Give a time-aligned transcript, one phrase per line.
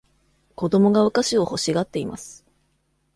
[0.55, 2.43] 子供がお菓子を欲しがっています。